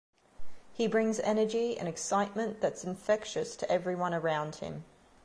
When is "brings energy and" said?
0.87-1.87